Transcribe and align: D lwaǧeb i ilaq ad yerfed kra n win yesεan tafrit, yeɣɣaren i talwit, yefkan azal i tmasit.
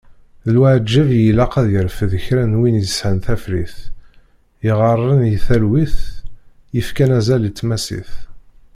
D 0.45 0.45
lwaǧeb 0.55 1.07
i 1.11 1.19
ilaq 1.29 1.53
ad 1.61 1.67
yerfed 1.73 2.11
kra 2.25 2.43
n 2.51 2.57
win 2.59 2.79
yesεan 2.81 3.17
tafrit, 3.25 3.75
yeɣɣaren 4.65 5.21
i 5.33 5.37
talwit, 5.45 5.97
yefkan 6.75 7.11
azal 7.17 7.43
i 7.49 7.51
tmasit. 7.51 8.11